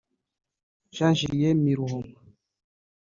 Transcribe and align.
Jean-Julien 0.91 1.61
Miruho 1.61 2.01